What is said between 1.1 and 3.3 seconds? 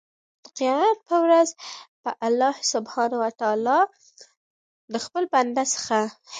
ورځ به الله سبحانه